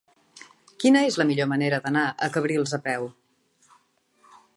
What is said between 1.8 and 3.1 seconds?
d'anar a Cabrils a peu?